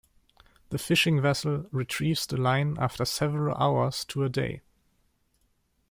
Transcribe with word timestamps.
The 0.69 0.79
fishing 0.79 1.21
vessel 1.21 1.67
retrieves 1.71 2.25
the 2.25 2.35
line 2.37 2.75
after 2.79 3.05
several 3.05 3.55
hours 3.55 4.03
to 4.05 4.23
a 4.23 4.29
day. 4.29 4.63